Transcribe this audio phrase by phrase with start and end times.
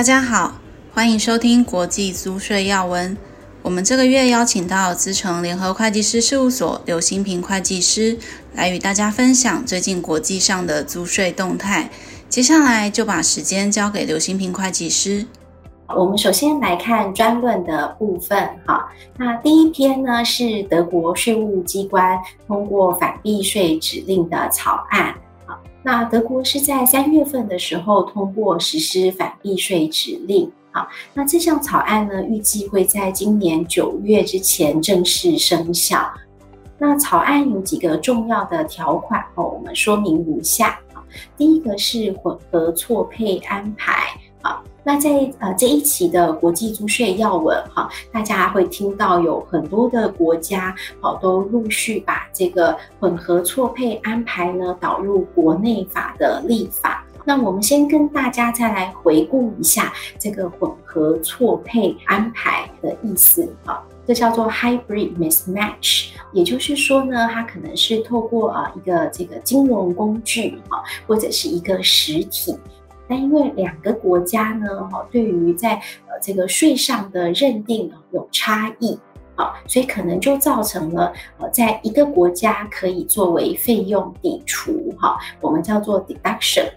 [0.00, 0.54] 大家好，
[0.94, 3.14] 欢迎收听国际租税要闻。
[3.60, 8.16] 我们这个月邀请到资诚联合会计师事务所刘新平会计师
[8.54, 11.90] 来与大家分享最近国际上的租税动态。
[12.30, 15.26] 接下来就把时间交给刘新平会计师。
[15.94, 25.14] 我们首先来看专论的部分，哈，那第一篇呢是德国税务机关通过反避税指令的草案。
[25.82, 36.06] 那德国是在三月份的时候通过实施反避税指令，好，那这项草案呢，预计会在今年九月之前正式生效。
[36.78, 40.78] 那草案有几个重要的条款哦，我们说明如下。
[41.36, 44.08] 第一个是混合错配安排。
[44.92, 57.06] 那在呃这一期的国际租税要闻哈，大家会听到有很多的国家好都陆续把这个混合错配安排呢导入国内法的立法。
[57.24, 72.58] 那我们先跟大家再来回顾一下这个混合错配安排的意思啊，这叫做 hybrid mismatch，也就是说呢，它可能是透过啊一个这个金融工具啊，或者是一个实体。
[73.10, 75.74] 但因为两个国家呢，哈，对于在
[76.06, 78.96] 呃这个税上的认定有差异，
[79.34, 86.70] 好，所以可能就造成了呃，在一个国家可以作为费用抵除，哈，我们叫做 deduction，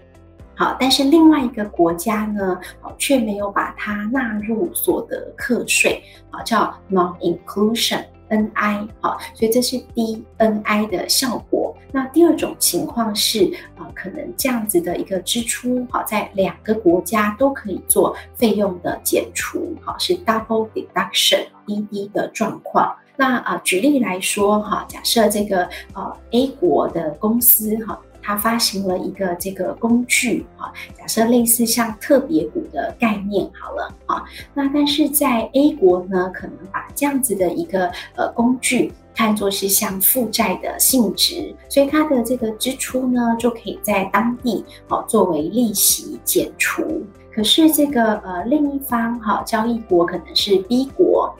[0.56, 8.04] 好，但是另外一个国家呢，哦，却没有把它纳入所得课税，啊，叫 non-inclusion。
[8.34, 11.76] NI 好，所以这是 DNI 的效果。
[11.92, 22.94] 那第二种情况是，啊，可能这样子的一个支出，好，在两个国家都可以做费用的减除，好，是 Double Deduction（DD） 的状况。
[23.16, 27.98] 那啊，举例来说，哈，假设这个呃 A 国的公司，哈。
[28.24, 34.24] 它发行了一个这个工具啊，假设类似像特别股的概念好了啊，
[34.54, 47.02] 那但是在 A 国呢，可能把这样子的一个呃工具看作是像负债的性质，所以它的这个支出呢就可以在当地哦作为利息减除。
[47.30, 51.34] 可是这个呃另一方哈交易国可能是 B 国。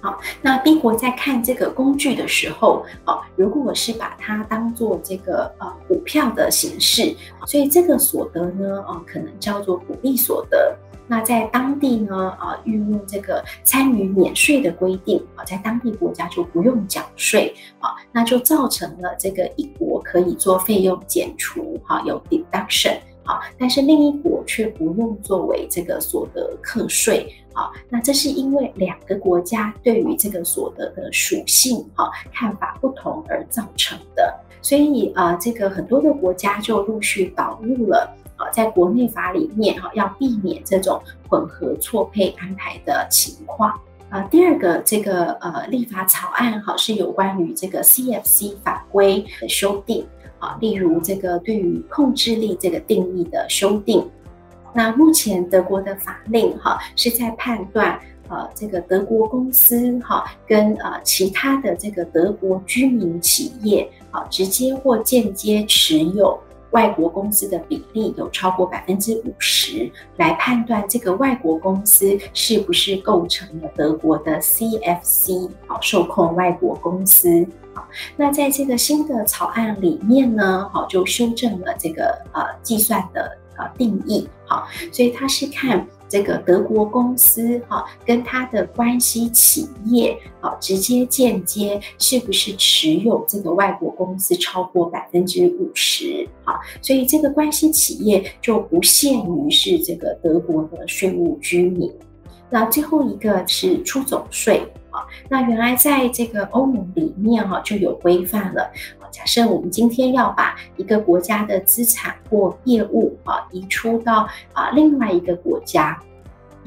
[0.00, 7.16] 好，那 B 国在看这个工具的时候，哦，如果我是把它当做这个呃股票的形式，
[7.46, 10.76] 所以这个所得呢，呃，可能叫做股利所得。
[11.10, 22.98] 那在当地呢，啊，运用这个参与免税的规定，啊，在当地国家就不用缴税，啊，那就造成了这个一国可以做费用减除，哈，有 deduction。
[23.28, 27.30] 好，但是另一国却不用作为这个所得课税。
[27.52, 34.34] 好，那这是因为两个国家对于这个所得的属性哈看法不同而造成的。
[34.62, 43.78] 所以啊，这个很多的国家就陆续导入了啊，在国内法里面哈，要避免这种混合错配安排的情况。
[44.08, 50.06] 啊，第二个这个呃立法草案哈是有关于这个 CFC 法规的修订。
[50.38, 54.08] 啊，例如这个对于控制力这个定义的修订，
[54.74, 66.38] 那目前德国的法令哈是在判断呃这个德国公司哈跟啊其他的这个德国居民企业啊直接或间接持有
[66.70, 77.46] 外国公司的比例有超过百分之五十，来判断这个外国公司是不是构成了德国的 CFC 啊受控外国公司。
[78.16, 101.92] 那在这个新的草案里面呢，好，就修正了这个呃计算的呃定义，好，所以它是看这个德国公司哈跟他的关系企业，好，直接间接是不是持有这个外国公司超过百分之五十，好，所以这个关系企业就不限于是这个德国的税务居民。
[102.50, 104.62] 那最后一个是出走税。
[105.28, 108.70] 那原来在这个欧盟里面哈就有规范了。
[109.10, 115.98] 假设我们今天要把一个国家的资产或业务啊移出到啊另外一个国家。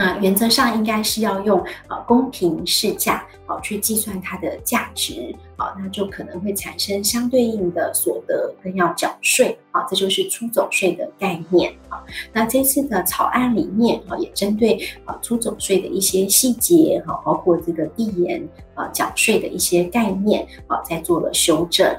[0.02, 12.04] 那原则上应该是要用呃公平市价好去计算它的价值好，那就可能会产生相对应的所得跟要缴税啊，这就是出走税的概念啊。
[12.34, 18.44] 那这次的草案里面啊，也针对啊出走税的一些细节哈，包括这个递延
[18.74, 21.96] 啊缴税的一些概念啊，在做了修正。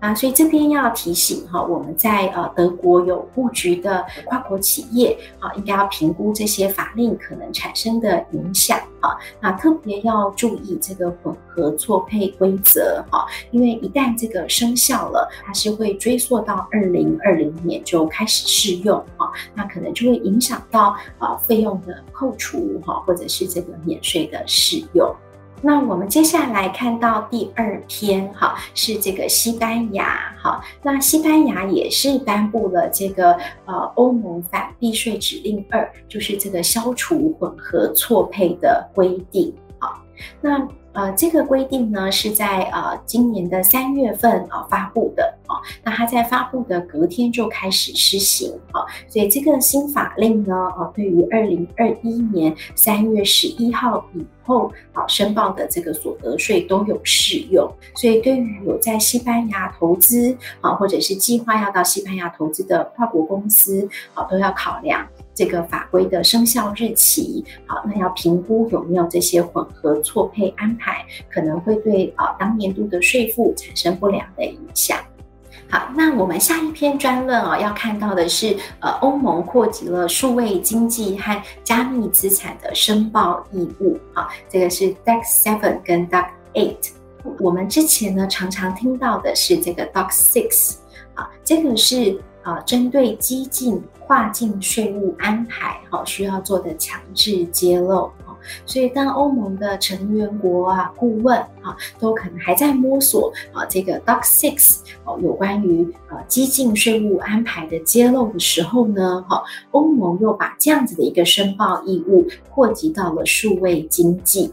[0.00, 9.16] 啊，所以这边要提醒哈，我们在呃德国有布局的跨国企业啊，应该要评估这些法令可能产生的影响啊。
[9.40, 19.28] 那特别要注意这个混合错配规则哈，因为一旦这个生效了，它是会追溯到二零二零年就开始适用啊。
[19.54, 25.14] 那可能就会影响到啊费用的扣除哈，或者是这个免税的适用。
[25.62, 30.60] 那我们接下来看到第二篇哈，是这个西班牙哈。
[30.82, 33.32] 那西班牙也是颁布了这个
[33.66, 39.54] 呃欧盟反避税指令二，就是这个消除混合错配的规定。
[39.78, 40.02] 好，
[40.40, 40.66] 那。
[40.92, 45.54] 呃，这个规定呢是在呃今年的三月份啊、呃、发布的啊、
[45.84, 65.06] 那它在发布的隔天就开始施行啊、所以这个新法令呢，呃，对于二零二一年三月十一号以后啊、申报的这个所得税都有适用，所以对于有在西班牙投资啊、或者是计划要到西班牙投资的跨国公司啊、都要考量。
[65.40, 71.02] 这个法规的生效日期，好，那要评估有没有这些混合错配安排，
[71.32, 74.98] 可能会对啊当年度的税负产生不良的影响。
[75.70, 83.98] 好，那我们下一篇专论哦，要看到的是呃欧盟扩及了数位经济和加密资产的申报义务。
[84.12, 86.90] 好，这个是 DAC Seven 跟 DAC Eight。
[87.38, 90.74] 我们之前呢常常听到的是这个 Doc Six，
[91.14, 92.20] 啊，这个是。
[92.42, 114.52] 啊，针对激进跨境税务安排，哈，需要做的强制揭露，哈，所以当欧盟的成员国啊、顾问啊，都可能还在摸索啊，这个 Doc Six 哦，有关于呃激进税务安排的揭露的时候呢，哈，欧盟又把这样子的一个申报义务扩及到了数位经济。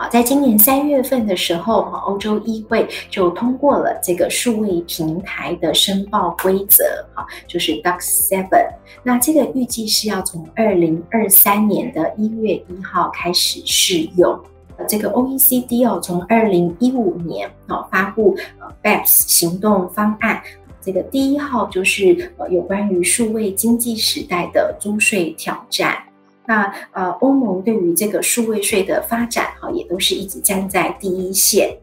[0.00, 6.82] 好，在今年三月份的时候，哈，欧洲议会就通过了这个数位平台的申报规则，
[7.14, 8.66] 哈，就是 DAC Seven。
[9.02, 14.40] 那这个预计是要从二零二三年的一月一号开始试用。
[14.88, 20.42] 这个 OECD 哦，从二零一五年哦发布呃 BEPS 行动方案，
[20.80, 26.02] 这个第一号就是呃有关于数位经济时代的租税挑战。
[26.50, 31.78] 那呃，欧盟对于这个数位税的发展，哈，也都是一直站在第一线。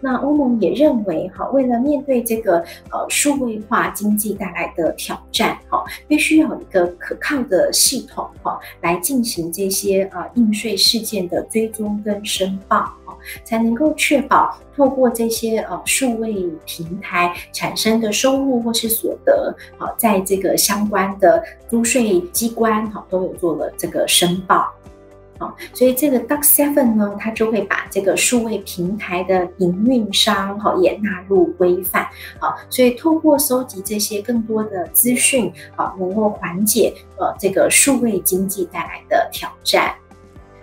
[0.00, 12.90] 那欧盟也认为，哈，为了面对这个呃数位化经济带来的挑战，哈，必须要有一个可靠的系统，哈，来进行这些呃应税事件的追踪跟申报。
[13.42, 24.70] 才能够确保透过这些呃数位平台产生的收入或是所得，好，在这个相关的租税机关好都有做了这个申报，
[25.38, 32.06] 好，所以这个 DAC Seven 呢，它就会把这个数位平台的营运商好也纳入规范，
[32.38, 39.94] 好，所以透过收集这些更多的资讯，好，能够缓解呃这个数位经济带来的挑战。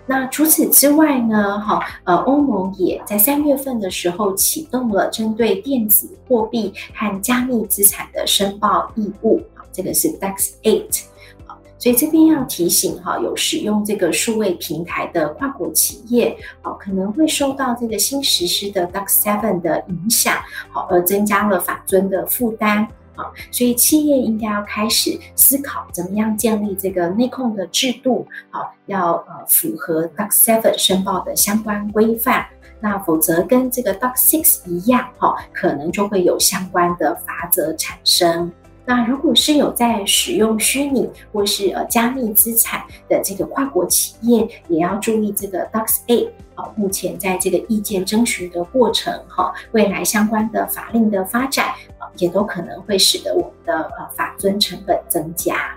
[0.06, 11.04] 那除此之外呢，哈，呃，欧盟也在三月份的时候启动了针对电子货币和加密资产的申报义务，好，这个是 DAC Eight，
[11.46, 20.36] 好，所以这边要提醒哈，有使用这个数位平台的跨国企业，好，可能会受到这个新实施的 DAC Seven 的影响，
[20.70, 22.86] 好，而增加了法遵的负担。
[23.16, 32.46] 啊，所以企业应该要开始思考怎么样建立这个内控的制度，好，要呃符合 DAC Seven 申报的相关规范，
[32.80, 38.50] 那否则跟这个 DAC Six 一样，哈，可能就会有相关的罚则产生。
[38.86, 46.28] 那如果是有在使用虚拟或是呃加密资产的这个跨国企业，也要注意这个 DAC Eight。
[46.54, 51.68] 好，目前在这个意见征询的过程，哈，未来相关的法令的发展，
[52.16, 55.76] 也都可能会使得我们的呃法遵成本增加。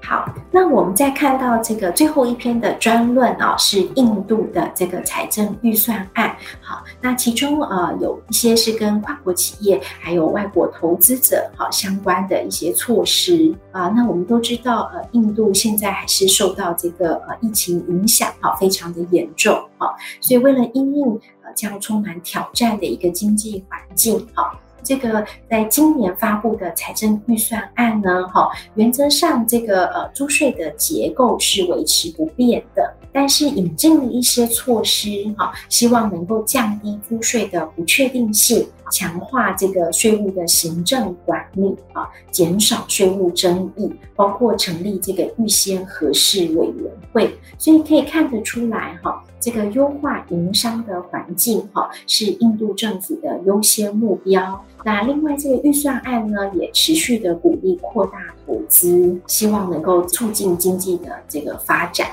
[0.00, 6.34] 好，那我们再看到这个最后一篇的专论啊，是印度的这个财政预算案。
[6.62, 13.88] 好，那其中呃有一些是跟跨国企业还有外国投资者好相关的一些措施啊。
[13.88, 19.88] 那我们都知道，呃，印度现在还是受到这个呃疫情影响，哈，非常的严重啊。
[20.22, 21.06] 所以为了应应
[21.42, 24.58] 呃这样充满挑战的一个经济环境，哈。
[24.82, 49.22] 这个在今年发布的财政预算案呢，哈，原则上这个呃租税的结构是维持不变的，但是引进了一些措施，哈，希望能够降低租税的不确定性，强化这个税务的行政管理，啊，减少税务争议，包括成立这个预先核释委员会，所以可以看得出来，哈。
[49.40, 54.60] 这个优化营商的环境，哈，是印度政府的优先目标。
[54.84, 62.08] 那另外，这个预算案呢，也持续的鼓励扩大投资，希望能够促进经济的这个发展。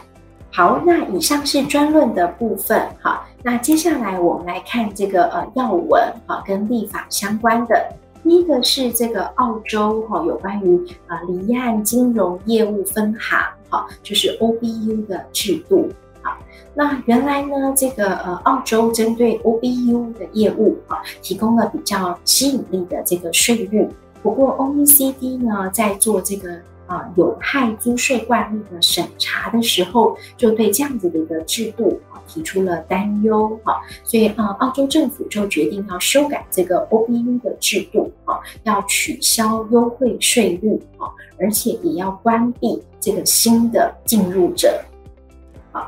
[0.51, 3.27] 好，那以上是专论的部分，哈。
[3.45, 7.93] 那接下来我们来看这个呃要闻，哈，跟立法相关的。
[8.23, 15.87] 第一个是这个澳洲哈，有关于啊离岸金融业务分行哈，就是 OBU 的制度。
[16.23, 16.35] 好，
[16.73, 23.87] 那原来呢，这个呃澳洲针对 OBU 的业务啊，提供了比较吸引力的这个税率。
[24.23, 26.49] 不过 OECD 呢，在做这个。
[26.88, 44.80] 啊，有害租税惯例的审查的时候，就对这样子的一个制度啊提出了担忧啊，所以啊，澳洲政府就决定要修改这个 OBU 的制度啊，要取消优惠税率啊，而且也要关闭这个新的进入者。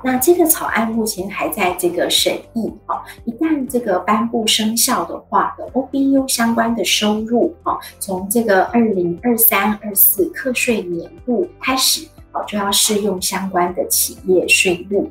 [0.04, 15.10] 那这个草案目前还在这个审议哦，一旦这个颁布生效的话的 OBU 相关的收入哦，从这个二零二三二四课税年度开始哦，就要适用相关的企业税率。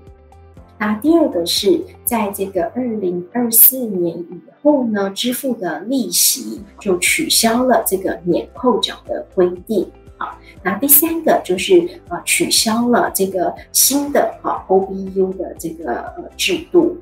[0.78, 9.90] 那第二个是在这个二零二四年以后呢，支付的利息就取消了这个免扣缴的规定。
[10.18, 16.96] 好，那第三个就是呃取消了这个新的啊 OBU 的这个呃制度。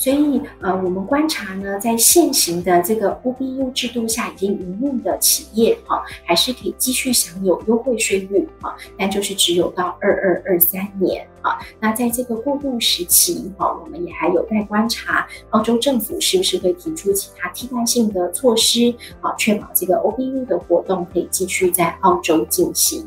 [0.00, 23.06] 所以，呃，我们观察呢，在现行的这个 OBU 制度下已经营运的企业，哈、啊，还是可以继续享有优惠税率，哈、啊，但就是只有到二二二三年，啊，那在这个过渡时期，哈、啊，我们也还有待观察，澳洲政府是不是会提出其他替代性的措施，啊，确保这个 OBU 的活动可以继续在澳洲进行。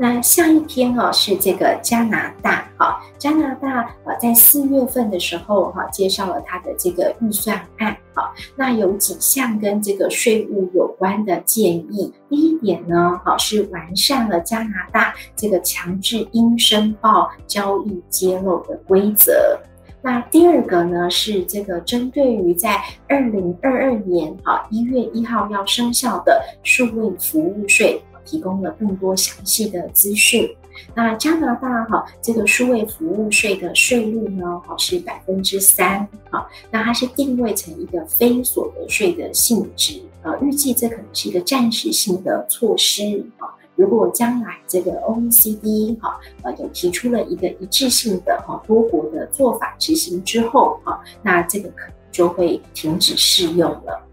[0.00, 12.14] 那下一篇哈是这个加拿大哈，加拿大呃在四月份的时候哈介绍了他的这个预算案哈，那有几项跟这个税务有关的建议。
[12.28, 19.58] 第一点呢，好是完善了加拿大这个强制应申报交易揭露的规则。
[20.00, 28.00] 那第二个呢是这个针对于在二零二二年哈一月一号要生效的数位服务税。
[28.28, 30.54] 提供了更多详细的资讯。
[30.94, 43.52] 那加拿大哈这个数位服务税的税率呢，哈是百分之三，哈，那它是定位成一个非所得税的性质，呃，预计这可能是一个暂时性的措施，哈。
[43.74, 54.07] 如果将来这个 OECD 哈呃有提出了一个一致性的哈多国的做法执行之后，哈，那这个可能就会停止适用了。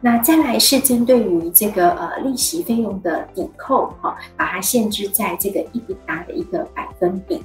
[0.00, 7.42] 那再来是针对于这个呃利息费用的抵扣哈，把它限制在这个一笔拿的一个百分比。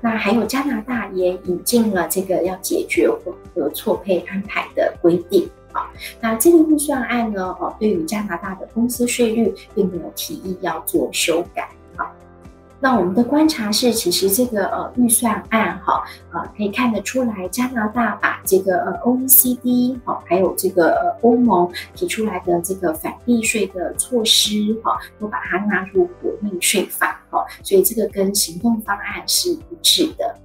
[0.00, 5.90] 那还有加拿大也引进了这个要解决混合错配安排的规定啊。
[6.20, 11.70] 那这个预算案呢，哦，对于加拿大的公司税率并没有提议要做修改。
[12.84, 30.36] 那我们的观察是，其实这个呃预算案哈，呃可以看得出来，加拿大把这个呃 OECD 哈，还有这个呃欧盟提出来的这个反避税的措施哈，都把它纳入国内税法哈，所以这个跟行动方案是一致的。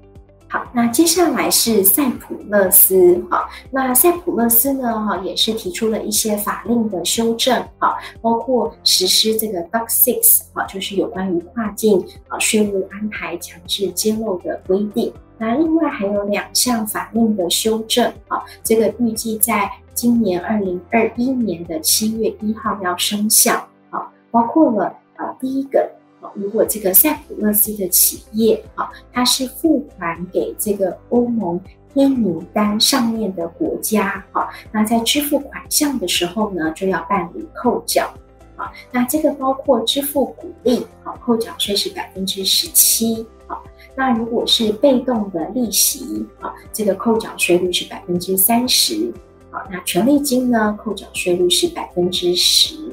[0.52, 15.14] 好，那接下来是塞浦勒斯哈，那塞浦勒斯呢哈也是提出了一些法令的修正哈，包括实施这个 DAC6 哈，就是有关于跨境啊税务安排强制揭露的规定。
[15.38, 23.54] 那另外还有两项法令的修正啊，这个预计在今年二零二一年的七月一号要生效
[23.92, 25.88] 啊，包括了啊第一个。
[26.36, 31.60] 如果这个塞浦路斯的企业，哈，它是付款给这个欧盟
[31.94, 38.14] 黑名单上面的国家，哈，那在支付款项的时候呢，就要办理扣缴，
[38.56, 43.64] 啊，那这个包括支付股利，好，扣缴税是百分之十七，好，
[43.96, 49.12] 那如果是被动的利息，啊，这个扣缴税率是百分之三十，
[49.52, 52.89] 好，那权利金呢，扣缴税率是百分之十。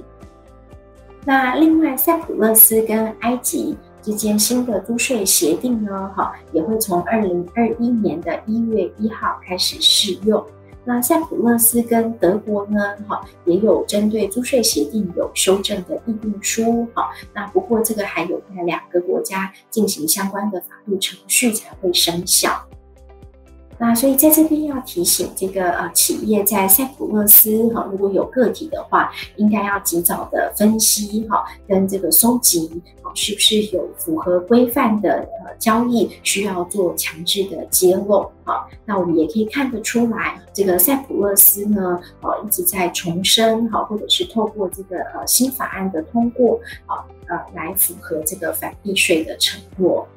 [1.27, 10.43] 那另外，塞浦路斯跟埃及之间新的租税协定呢，哈，也会从二零二一年的一月一号开始适用。
[10.85, 17.11] 那塞浦路斯跟德国呢，哈，也有针对租税协定有修正的议定书，哈。
[17.35, 22.51] 那不过这个还有在两个国家进行相关的法律程序才会生效。
[23.79, 38.65] 那所以在这边要提醒这个呃企业在塞浦路斯哈，如果有个体的话，应该要及早的分析哈，跟这个搜集啊，是不是有符合规范的呃交易需要做强制的揭露啊？
[38.87, 50.09] 那我们也可以看得出来，这个塞浦路斯呢，呃一直在重申哈，或者是透过这个呃新法案的通过啊，呃来符合这个反避税的承诺。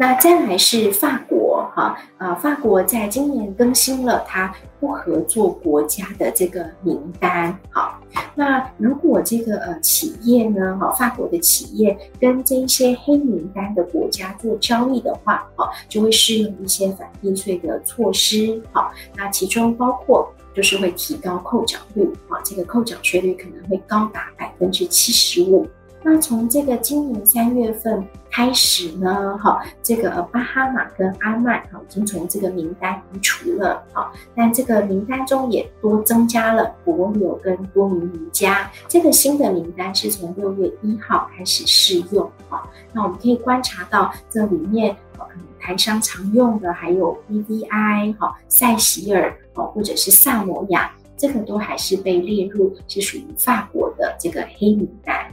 [0.00, 1.47] 那再来是法国
[1.78, 8.00] 哈，呃，法国在今年更新了它不合作国家的这个名单，好，
[8.34, 25.64] 那如果这个呃企业呢，哈，法国的企业跟这一些黑名单的国家做交易的话，哈，就会适用一些反避税的措施，好，那其中包括就是会提高扣缴率，啊，这个扣缴税率可能会高达百分之七十五。
[26.02, 55.26] 那从这个今年三月份开始呢，哈，这个巴哈马跟阿曼哈已经从这个名单移除了，哈，但这个名单中也多增加了帛琉跟多米尼加，这个新的名单是从六月一号开始试用，哈，那我们可以观察到这里面，可能台商常用的还有 B D I，哈、塞西尔哦，或者是萨摩亚，这个都还是被列入是属于法国的这个黑名单。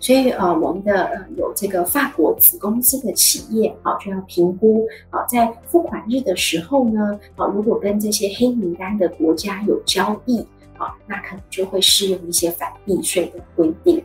[0.00, 10.40] 所以呃，我们的呃有这个法国子公司的企业啊，就要评估啊，在付款日的时候呢，啊，如果跟这些黑名单的国家有交易
[10.78, 14.02] 啊，那可能就会适用一些反避税的规定。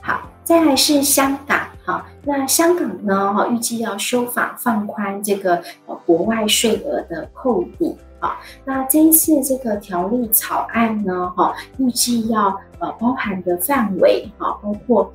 [0.00, 7.96] 好，再来是香港哈，那香港呢哈，预计要修法放宽这个呃国外税额的扣抵。
[8.22, 15.12] 好，那这一次这个条例草案呢，哈，预计要呃包含的范围，哈，包括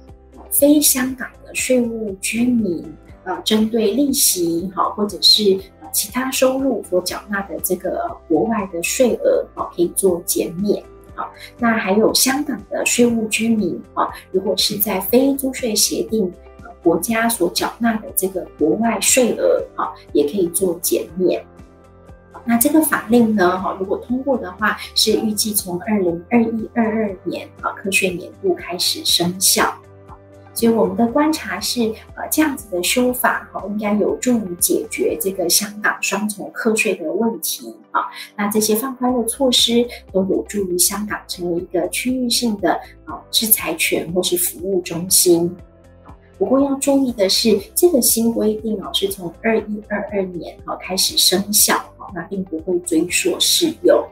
[0.51, 2.83] 非香港的税务居民，
[3.23, 5.57] 呃，针对利息，哈，或者是
[5.93, 10.83] 其他收入所缴纳的这个国外的税额，哈，可以做减免，
[11.15, 16.29] 好，那还有香港的税务居民，哈，如果是在非租税协定
[16.83, 21.41] 国家所缴纳的这个国外税额，哈，也可以做减免。
[22.47, 29.73] 那这个法令呢，哈，如果通过的话，是预计从二零二一二二年啊课税年度开始生效。
[30.53, 38.01] 所以我们的观察是，呃，这样子的修法哈，应该有助于解决这个香港双重课税的问题啊。
[38.35, 42.73] 那这些放宽的措施都有助于香港成为一个区域性的
[43.05, 45.55] 啊制裁权或是服务中心。
[46.39, 51.79] 不过要注意的是，这个新规定哦，是从二一二二年哈开始生效，
[52.13, 54.03] 那并不会追溯适用。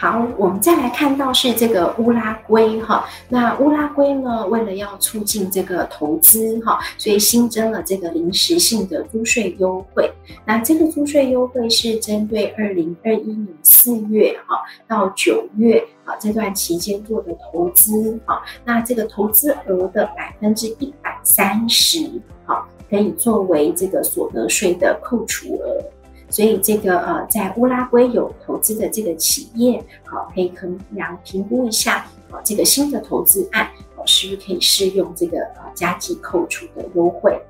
[0.00, 10.08] 好，我们再来看到是这个乌拉圭哈，那乌拉圭呢，为了要促进这个投资哈，所以新增了这个临时性的租税优惠。
[10.44, 22.08] 那这个租税优惠是针对二零二一年四月哈到九月啊这段期间做的投资哈，那这个投资额的百分之一百三十
[22.46, 25.82] 哈，可以作为这个所得税的扣除额。
[26.30, 37.40] 所以这个呃，在乌拉圭有投资的这个企业，好，可以衡量评估一下，啊，这个新的投资案，哦，是不是可以适用这个呃加计扣除的优惠。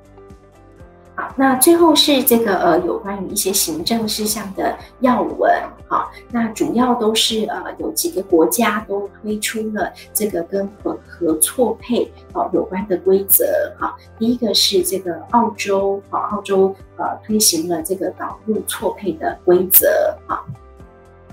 [1.19, 5.51] 好，那最后是这个呃，有关于一些行政事项的要闻，
[5.89, 13.45] 好，那主要都是呃，有几个国家都推出了这个跟混合错配哦有关的规则，
[13.77, 20.47] 好，第一个是这个澳洲，好，澳洲呃推行了这个导入错配的规则，好。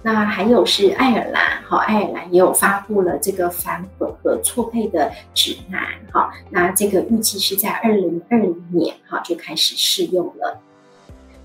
[0.06, 10.62] 那还有是爱尔兰，哈，爱尔兰也有发布了这个反混合错配的指南，哈，那这个预计是在二零二零年，哈，就开始适用了。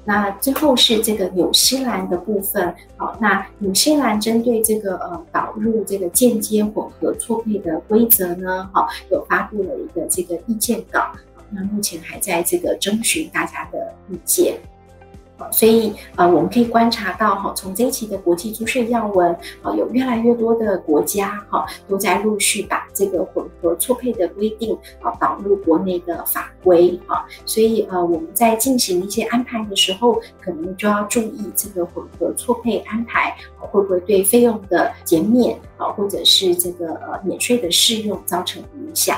[0.05, 11.11] 那最后是这个纽西兰的部分，好，那纽西兰针对这个呃导入这个间接混合错配的规则呢，哈，有发布了一个这个意见稿，
[11.49, 14.61] 那目前还在这个征询大家的意见。
[15.51, 27.25] 所以，呃，我们可以观察到，哈，从这一期的国际租税要闻，啊，有越来越多的国家，哈，都在陆续把这个混合错配的规定，啊，导入国内的法规，啊。
[27.45, 39.17] 所以，呃，我们在进行一些安排的时候，可能就要注意这个混合错配安排会不会对费用的减免，啊，或者是这个呃免税的适用造成影响。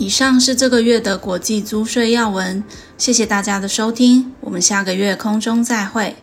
[0.00, 2.64] 以上是这个月的国际租税要闻，
[2.96, 6.16] 谢谢大家的收听，我们下个月空中再会。